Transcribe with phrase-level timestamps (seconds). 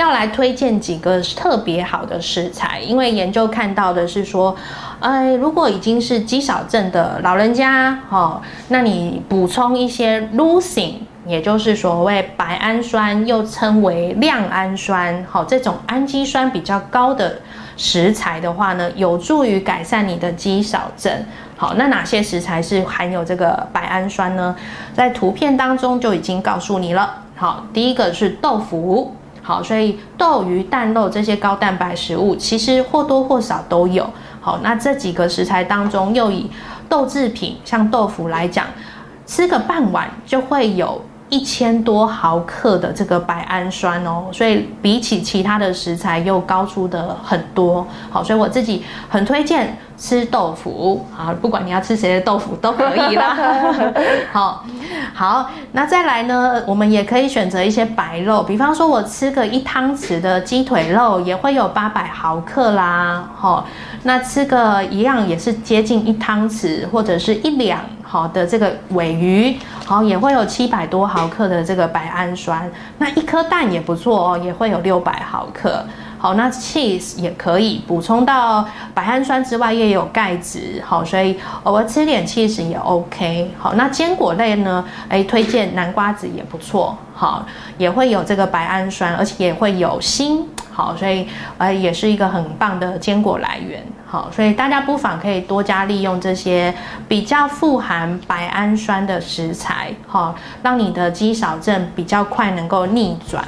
[0.00, 4.56] 要来推荐几个特别好的食材，因为研究看到的是说，
[4.98, 10.94] 哎，如果已经是肌少症的老人家，哦，那你补充一些 leucine，
[11.26, 17.38] 也就是所谓白氨酸，又称为亮氨酸，好，这种氨基酸比较高的
[17.76, 21.12] 食材的话呢，有助于改善你的肌少症。
[21.58, 24.56] 好，那哪些食材是含有这个白氨酸呢？
[24.94, 27.16] 在图片当中就已经告诉你了。
[27.36, 29.14] 好，第一个是豆腐。
[29.42, 34.08] 好，所以豆、鱼、蛋、肉这些高蛋白食物，其实或多或少都有。
[34.40, 36.50] 好，那这几个食材当中，又以
[36.88, 38.66] 豆制品，像豆腐来讲，
[39.26, 41.00] 吃个半碗就会有。
[41.32, 47.86] 一千多毫克的这个白氨酸哦，所以比起其他的食材又高出的很多。
[48.10, 53.38] 好，所以我自己很推荐吃豆腐啊，不管你要吃谁的豆腐都可以啦。
[54.32, 54.64] 好，
[55.12, 63.28] 好，那再来呢，我们也可以选择一些白肉，比方说我吃个一汤匙的鸡腿肉，也会有八百毫克啦。
[63.34, 63.66] 好，
[64.04, 67.80] 那吃个一样也是接近一汤匙或者是一两。
[68.02, 75.84] 好的，这个尾鱼好也会有七百多毫克的这个白氨酸，那一颗蛋也不错哦，也会有六百毫克。
[76.20, 80.82] 好，那 cheese 也可以补充到白氨酸之外，也有钙质。
[80.84, 83.50] 好，所以偶尔吃点 cheese 也 OK。
[83.58, 84.84] 好，那坚果类呢？
[85.08, 86.94] 哎，推荐南瓜子也不错。
[87.14, 87.46] 好，
[87.78, 90.46] 也会有这个白氨酸，而且也会有锌。
[90.70, 93.82] 好，所以呃，也是一个很棒的坚果来源。
[94.06, 96.74] 好，所以大家不妨可以多加利用这些
[97.08, 103.42] 比较富含白氨酸的食材，好，让你的肌少症比较快能够逆转。